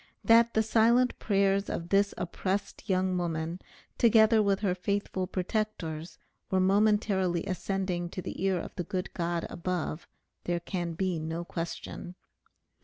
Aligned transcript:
That 0.23 0.55
the 0.55 0.63
silent 0.63 1.19
prayers 1.19 1.69
of 1.69 1.89
this 1.89 2.11
oppressed 2.17 2.89
young 2.89 3.15
woman, 3.19 3.61
together 3.99 4.41
with 4.41 4.61
her 4.61 4.73
faithful 4.73 5.27
protector's, 5.27 6.17
were 6.49 6.59
momentarily 6.59 7.45
ascending 7.45 8.09
to 8.09 8.21
the 8.23 8.43
ear 8.43 8.57
of 8.59 8.73
the 8.77 8.83
good 8.83 9.13
God 9.13 9.45
above, 9.47 10.07
there 10.45 10.59
can 10.59 10.93
be 10.93 11.19
no 11.19 11.45
question. 11.45 12.15